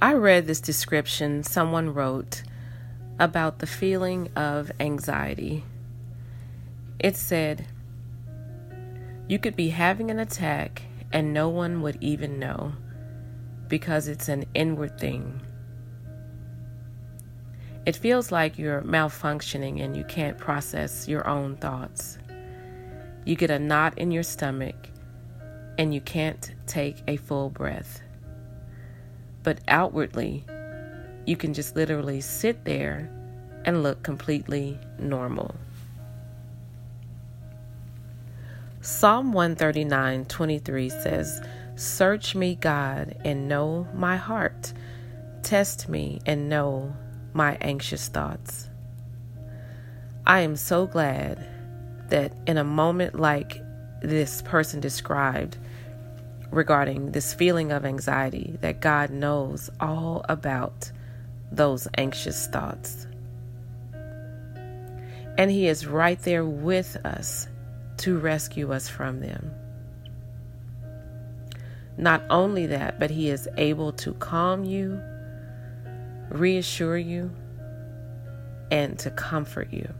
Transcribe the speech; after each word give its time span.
I 0.00 0.12
read 0.12 0.46
this 0.46 0.60
description 0.60 1.42
someone 1.42 1.92
wrote 1.92 2.44
about 3.18 3.58
the 3.58 3.66
feeling 3.66 4.30
of 4.36 4.70
anxiety. 4.78 5.64
It 7.00 7.16
said, 7.16 7.66
You 9.26 9.40
could 9.40 9.56
be 9.56 9.70
having 9.70 10.12
an 10.12 10.20
attack 10.20 10.82
and 11.12 11.34
no 11.34 11.48
one 11.48 11.82
would 11.82 11.98
even 12.00 12.38
know 12.38 12.74
because 13.66 14.06
it's 14.06 14.28
an 14.28 14.44
inward 14.54 15.00
thing. 15.00 15.40
It 17.84 17.96
feels 17.96 18.30
like 18.30 18.56
you're 18.56 18.82
malfunctioning 18.82 19.82
and 19.82 19.96
you 19.96 20.04
can't 20.04 20.38
process 20.38 21.08
your 21.08 21.26
own 21.26 21.56
thoughts. 21.56 22.18
You 23.24 23.34
get 23.34 23.50
a 23.50 23.58
knot 23.58 23.98
in 23.98 24.12
your 24.12 24.22
stomach 24.22 24.76
and 25.76 25.92
you 25.92 26.00
can't 26.00 26.54
take 26.68 27.02
a 27.08 27.16
full 27.16 27.50
breath. 27.50 28.00
But 29.48 29.60
outwardly, 29.66 30.44
you 31.24 31.34
can 31.34 31.54
just 31.54 31.74
literally 31.74 32.20
sit 32.20 32.66
there 32.66 33.10
and 33.64 33.82
look 33.82 34.02
completely 34.02 34.78
normal. 34.98 35.54
Psalm 38.82 39.32
139 39.32 40.26
23 40.26 40.90
says, 40.90 41.40
Search 41.76 42.34
me, 42.34 42.56
God, 42.56 43.16
and 43.24 43.48
know 43.48 43.88
my 43.94 44.18
heart. 44.18 44.74
Test 45.42 45.88
me 45.88 46.20
and 46.26 46.50
know 46.50 46.94
my 47.32 47.56
anxious 47.62 48.06
thoughts. 48.08 48.68
I 50.26 50.40
am 50.40 50.56
so 50.56 50.86
glad 50.86 51.38
that 52.10 52.34
in 52.46 52.58
a 52.58 52.64
moment 52.64 53.18
like 53.18 53.62
this 54.02 54.42
person 54.42 54.80
described, 54.80 55.56
regarding 56.50 57.12
this 57.12 57.34
feeling 57.34 57.72
of 57.72 57.84
anxiety 57.84 58.56
that 58.60 58.80
God 58.80 59.10
knows 59.10 59.70
all 59.80 60.24
about 60.28 60.90
those 61.50 61.88
anxious 61.96 62.46
thoughts. 62.46 63.06
And 65.36 65.50
He 65.50 65.68
is 65.68 65.86
right 65.86 66.20
there 66.20 66.44
with 66.44 66.96
us 67.04 67.48
to 67.98 68.18
rescue 68.18 68.72
us 68.72 68.88
from 68.88 69.20
them. 69.20 69.52
Not 71.96 72.22
only 72.30 72.66
that, 72.66 72.98
but 72.98 73.10
He 73.10 73.28
is 73.28 73.48
able 73.56 73.92
to 73.92 74.14
calm 74.14 74.64
you, 74.64 75.02
reassure 76.30 76.96
you, 76.96 77.30
and 78.70 78.98
to 79.00 79.10
comfort 79.10 79.72
you. 79.72 79.92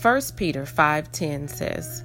1 0.00 0.20
Peter 0.36 0.64
5:10 0.64 1.48
says, 1.48 2.04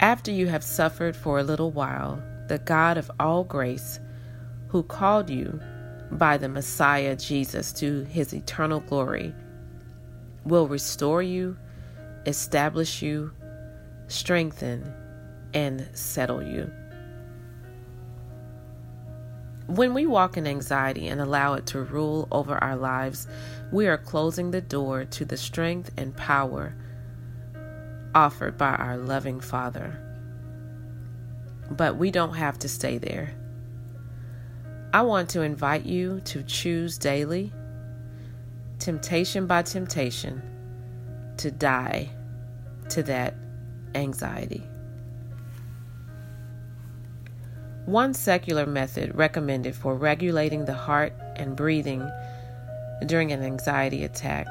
after 0.00 0.30
you 0.30 0.46
have 0.46 0.62
suffered 0.62 1.16
for 1.16 1.38
a 1.38 1.44
little 1.44 1.70
while, 1.70 2.22
the 2.48 2.58
God 2.58 2.96
of 2.96 3.10
all 3.18 3.44
grace, 3.44 4.00
who 4.68 4.82
called 4.82 5.28
you 5.28 5.60
by 6.12 6.38
the 6.38 6.48
Messiah 6.48 7.16
Jesus 7.16 7.72
to 7.74 8.04
his 8.04 8.32
eternal 8.32 8.80
glory, 8.80 9.34
will 10.44 10.68
restore 10.68 11.22
you, 11.22 11.56
establish 12.26 13.02
you, 13.02 13.32
strengthen, 14.06 14.94
and 15.52 15.88
settle 15.92 16.42
you. 16.42 16.70
When 19.66 19.92
we 19.92 20.06
walk 20.06 20.38
in 20.38 20.46
anxiety 20.46 21.08
and 21.08 21.20
allow 21.20 21.54
it 21.54 21.66
to 21.66 21.82
rule 21.82 22.26
over 22.32 22.56
our 22.64 22.76
lives, 22.76 23.26
we 23.70 23.86
are 23.86 23.98
closing 23.98 24.50
the 24.50 24.62
door 24.62 25.04
to 25.04 25.24
the 25.26 25.36
strength 25.36 25.90
and 25.98 26.16
power 26.16 26.74
offered 28.14 28.56
by 28.58 28.74
our 28.74 28.96
loving 28.96 29.40
Father. 29.40 29.98
But 31.70 31.96
we 31.96 32.10
don't 32.10 32.34
have 32.34 32.58
to 32.60 32.68
stay 32.68 32.98
there. 32.98 33.34
I 34.92 35.02
want 35.02 35.28
to 35.30 35.42
invite 35.42 35.84
you 35.84 36.20
to 36.24 36.42
choose 36.42 36.96
daily, 36.96 37.52
temptation 38.78 39.46
by 39.46 39.62
temptation, 39.62 40.42
to 41.36 41.50
die 41.50 42.08
to 42.88 43.02
that 43.02 43.34
anxiety. 43.94 44.66
One 47.84 48.12
secular 48.12 48.66
method 48.66 49.14
recommended 49.14 49.74
for 49.74 49.94
regulating 49.94 50.64
the 50.64 50.74
heart 50.74 51.12
and 51.36 51.56
breathing 51.56 52.10
during 53.06 53.32
an 53.32 53.42
anxiety 53.42 54.04
attack 54.04 54.46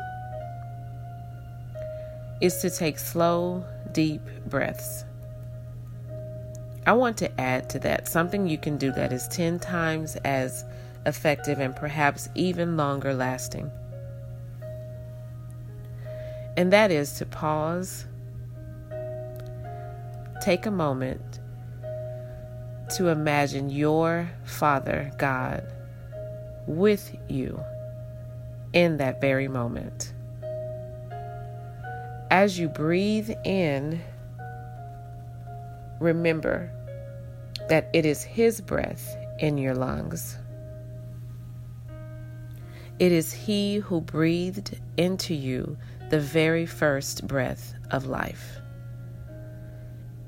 is 2.42 2.58
to 2.58 2.70
take 2.70 3.00
slow, 3.00 3.66
deep 3.92 4.22
breaths. 4.48 5.04
I 6.86 6.94
want 6.94 7.18
to 7.18 7.42
add 7.42 7.70
to 7.72 7.80
that 7.80 8.08
something 8.08 8.48
you 8.48 8.58
can 8.58 8.78
do 8.78 8.92
that 8.94 9.12
is 9.12 9.28
10 9.28 9.60
times 9.60 10.16
as 10.24 10.64
effective 11.06 11.60
and 11.60 11.76
perhaps 11.76 12.30
even 12.36 12.78
longer 12.78 13.14
lasting. 13.14 13.70
And 16.56 16.72
that 16.74 16.90
is 16.92 17.14
to 17.14 17.26
pause, 17.26 18.06
take 20.42 20.66
a 20.66 20.72
moment 20.72 21.40
to 22.96 23.10
imagine 23.10 23.70
your 23.70 24.30
Father 24.46 25.12
God 25.18 25.72
with 26.68 27.16
you 27.28 27.60
in 28.74 28.98
that 28.98 29.20
very 29.20 29.48
moment. 29.48 30.07
As 32.38 32.60
you 32.60 32.70
breathe 32.70 33.32
in, 33.46 34.00
remember 36.00 36.72
that 37.68 37.90
it 37.94 38.06
is 38.06 38.22
His 38.22 38.62
breath 38.62 39.18
in 39.40 39.58
your 39.58 39.74
lungs. 39.74 40.38
It 43.00 43.12
is 43.12 43.34
He 43.34 43.78
who 43.78 44.02
breathed 44.02 44.80
into 44.98 45.34
you 45.34 45.78
the 46.12 46.20
very 46.20 46.68
first 46.68 47.26
breath 47.26 47.74
of 47.90 48.06
life. 48.06 48.60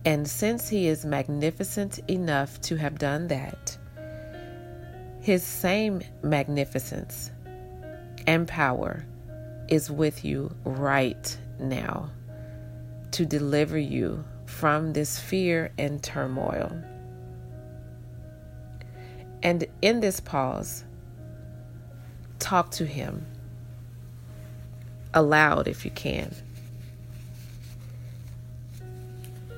And 0.04 0.28
since 0.28 0.68
He 0.68 0.88
is 0.88 1.06
magnificent 1.06 2.00
enough 2.10 2.60
to 2.62 2.76
have 2.78 2.98
done 2.98 3.28
that, 3.28 3.78
His 5.22 5.44
same 5.44 6.02
magnificence 6.24 7.30
and 8.26 8.48
power 8.48 9.06
is 9.68 9.92
with 9.92 10.26
you 10.26 10.50
right 10.64 11.38
now 11.60 12.10
to 13.12 13.26
deliver 13.26 13.78
you 13.78 14.24
from 14.46 14.94
this 14.94 15.20
fear 15.20 15.72
and 15.78 16.02
turmoil. 16.02 16.84
And 19.42 19.66
in 19.82 20.00
this 20.00 20.20
pause, 20.20 20.84
talk 22.40 22.72
to 22.72 22.86
Him 22.86 23.26
aloud 25.14 25.68
if 25.68 25.86
you 25.86 25.92
can. 25.92 26.34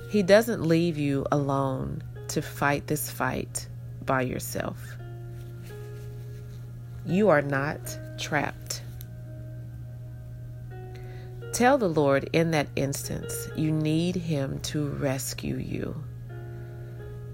He 0.10 0.24
doesn't 0.24 0.62
leave 0.62 0.98
you 0.98 1.26
alone 1.32 2.04
to 2.30 2.42
fight 2.42 2.88
this 2.88 3.10
fight 3.10 3.68
by 4.06 4.22
yourself. 4.22 4.78
You 7.06 7.30
are 7.30 7.42
not 7.42 7.80
trapped. 8.20 8.81
Tell 11.62 11.78
the 11.78 11.88
Lord 11.88 12.28
in 12.34 12.50
that 12.52 12.70
instance 12.76 13.48
you 13.56 13.72
need 13.72 14.16
Him 14.16 14.58
to 14.62 14.88
rescue 14.88 15.58
you. 15.58 16.04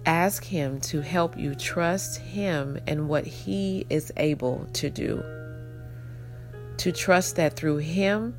Ask 0.05 0.43
Him 0.43 0.81
to 0.81 0.99
help 0.99 1.37
you 1.37 1.55
trust 1.55 2.17
Him 2.19 2.77
and 2.85 3.07
what 3.07 3.25
He 3.25 3.85
is 3.89 4.11
able 4.17 4.67
to 4.73 4.89
do. 4.89 5.23
To 6.75 6.91
trust 6.91 7.37
that 7.37 7.55
through 7.55 7.77
Him, 7.77 8.35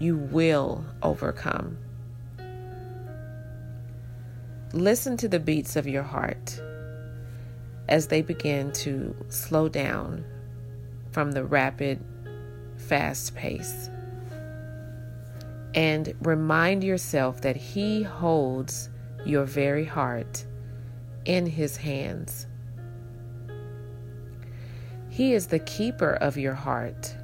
you 0.00 0.16
will 0.16 0.84
overcome. 1.04 1.78
Listen 4.72 5.16
to 5.18 5.28
the 5.28 5.38
beats 5.38 5.76
of 5.76 5.86
your 5.86 6.02
heart 6.02 6.60
as 7.88 8.08
they 8.08 8.22
begin 8.22 8.72
to 8.72 9.14
slow 9.28 9.68
down 9.68 10.24
from 11.12 11.30
the 11.30 11.44
rapid, 11.44 12.04
fast 12.76 13.36
pace 13.36 13.88
and 15.78 16.12
remind 16.22 16.82
yourself 16.82 17.40
that 17.42 17.54
He 17.54 18.02
holds 18.02 18.90
your 19.24 19.44
very 19.44 19.84
heart 19.84 20.44
in 21.24 21.46
His 21.46 21.76
hands. 21.76 22.48
He 25.08 25.34
is 25.34 25.46
the 25.46 25.60
keeper 25.60 26.14
of 26.14 26.36
your 26.36 26.54
heart. 26.54 27.14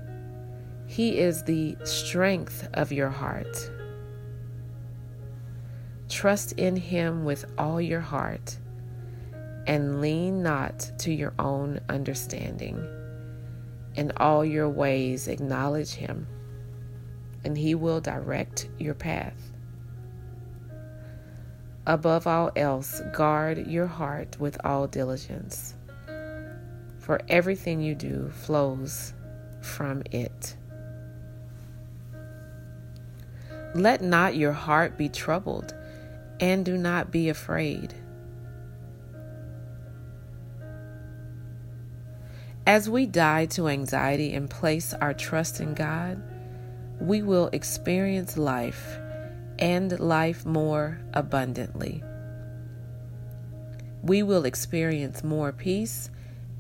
He 0.87 1.19
is 1.19 1.43
the 1.43 1.77
strength 1.83 2.69
of 2.75 2.93
your 2.93 3.11
heart. 3.11 3.73
Trust 6.09 6.53
in 6.53 6.77
Him 6.77 7.25
with 7.25 7.45
all 7.59 7.81
your 7.81 8.03
heart 8.03 8.57
and 9.67 10.01
lean 10.01 10.45
not 10.45 10.93
to 10.99 11.13
your 11.13 11.35
own 11.41 11.81
understanding. 11.89 12.87
In 13.97 14.13
all 14.19 14.45
your 14.45 14.69
ways, 14.69 15.27
acknowledge 15.27 15.95
Him 15.95 16.29
and 17.45 17.57
He 17.57 17.75
will 17.75 18.01
direct 18.01 18.69
your 18.79 18.95
path. 18.95 19.53
Above 21.87 22.27
all 22.27 22.51
else, 22.57 23.03
guard 23.13 23.67
your 23.67 23.87
heart 23.87 24.41
with 24.41 24.57
all 24.65 24.87
diligence, 24.87 25.75
for 26.99 27.21
everything 27.29 27.83
you 27.83 27.95
do 27.95 28.31
flows 28.31 29.13
from 29.61 30.03
it. 30.11 30.57
Let 33.75 34.01
not 34.03 34.37
your 34.37 34.53
heart 34.53 34.97
be 34.97 35.09
troubled, 35.09 35.75
and 36.41 36.65
do 36.65 36.79
not 36.79 37.11
be 37.11 37.29
afraid. 37.29 37.93
As 42.67 42.89
we 42.89 43.05
die 43.05 43.45
to 43.47 43.69
anxiety 43.69 44.33
and 44.33 44.49
place 44.49 44.95
our 44.95 45.13
trust 45.13 45.61
in 45.61 45.75
God, 45.75 46.23
we 47.05 47.21
will 47.21 47.51
experience 47.53 48.39
life 48.39 48.99
and 49.59 50.01
life 50.01 50.47
more 50.47 50.99
abundantly. 51.13 52.03
We 54.03 54.23
will 54.23 54.47
experience 54.47 55.23
more 55.23 55.53
peace 55.53 56.09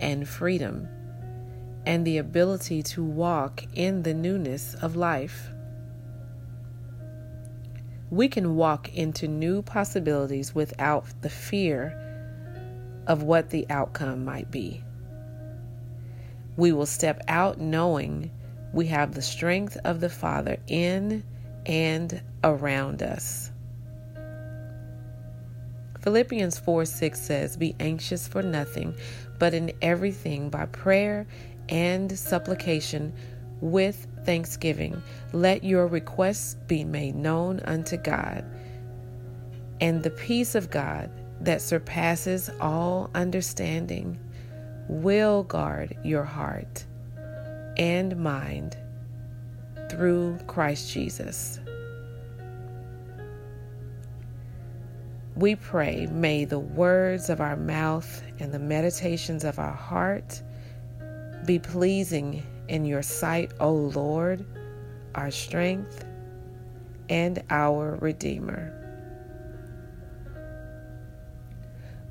and 0.00 0.28
freedom 0.28 0.86
and 1.86 2.06
the 2.06 2.18
ability 2.18 2.82
to 2.82 3.02
walk 3.02 3.64
in 3.72 4.02
the 4.02 4.12
newness 4.12 4.74
of 4.74 4.96
life. 4.96 5.48
We 8.10 8.28
can 8.28 8.54
walk 8.54 8.94
into 8.94 9.26
new 9.26 9.62
possibilities 9.62 10.54
without 10.54 11.06
the 11.22 11.30
fear 11.30 11.98
of 13.06 13.22
what 13.22 13.48
the 13.48 13.66
outcome 13.70 14.26
might 14.26 14.50
be. 14.50 14.84
We 16.58 16.70
will 16.72 16.86
step 16.86 17.22
out 17.28 17.58
knowing 17.58 18.30
we 18.74 18.86
have 18.86 19.14
the 19.14 19.22
strength 19.22 19.76
of 19.84 20.00
the 20.00 20.10
Father 20.10 20.56
in 20.66 21.22
and 21.64 22.20
around 22.42 23.02
us. 23.02 23.52
Philippians 26.00 26.58
4 26.58 26.84
6 26.84 27.20
says, 27.20 27.56
Be 27.56 27.76
anxious 27.78 28.26
for 28.28 28.42
nothing, 28.42 28.94
but 29.38 29.54
in 29.54 29.72
everything 29.80 30.50
by 30.50 30.66
prayer 30.66 31.26
and 31.68 32.18
supplication 32.18 33.14
with 33.60 34.06
thanksgiving. 34.24 35.00
Let 35.32 35.62
your 35.62 35.86
requests 35.86 36.56
be 36.66 36.84
made 36.84 37.14
known 37.14 37.60
unto 37.60 37.96
God. 37.96 38.44
And 39.80 40.02
the 40.02 40.10
peace 40.10 40.54
of 40.54 40.70
God 40.70 41.10
that 41.40 41.62
surpasses 41.62 42.50
all 42.60 43.08
understanding 43.14 44.18
will 44.88 45.44
guard 45.44 45.96
your 46.02 46.24
heart 46.24 46.84
and 47.76 48.16
mind 48.16 48.76
through 49.90 50.38
Christ 50.46 50.92
Jesus. 50.92 51.60
We 55.36 55.56
pray, 55.56 56.06
may 56.12 56.44
the 56.44 56.60
words 56.60 57.28
of 57.28 57.40
our 57.40 57.56
mouth 57.56 58.22
and 58.38 58.52
the 58.52 58.58
meditations 58.58 59.42
of 59.42 59.58
our 59.58 59.72
heart 59.72 60.40
be 61.44 61.58
pleasing 61.58 62.44
in 62.68 62.84
your 62.84 63.02
sight, 63.02 63.52
O 63.58 63.72
Lord, 63.72 64.44
our 65.14 65.30
strength 65.30 66.04
and 67.08 67.42
our 67.50 67.96
Redeemer. 68.00 68.72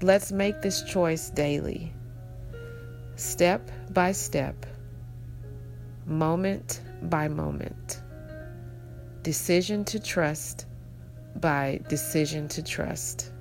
Let's 0.01 0.33
make 0.33 0.61
this 0.61 0.83
choice 0.83 1.29
daily, 1.29 1.93
step 3.15 3.71
by 3.91 4.11
step, 4.11 4.65
moment 6.05 6.81
by 7.03 7.27
moment, 7.27 8.01
decision 9.21 9.83
to 9.85 9.99
trust 9.99 10.65
by 11.35 11.79
decision 11.87 12.47
to 12.49 12.63
trust. 12.63 13.31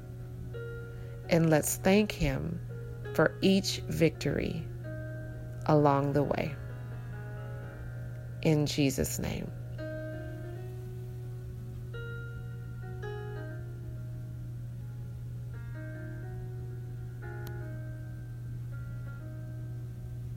And 1.29 1.51
let's 1.51 1.77
thank 1.77 2.13
Him 2.13 2.61
for 3.15 3.37
each 3.43 3.79
victory 3.89 4.67
along 5.67 6.13
the 6.13 6.23
way. 6.23 6.55
In 8.43 8.67
Jesus' 8.67 9.19
name. 9.19 9.51